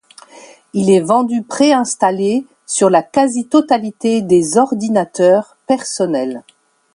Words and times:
Il 0.73 0.89
est 0.89 0.99
vendu 0.99 1.43
préinstallé 1.43 2.47
sur 2.65 2.89
la 2.89 3.03
quasi-totalité 3.03 4.23
des 4.23 4.57
ordinateurs 4.57 5.57
personnels. 5.67 6.41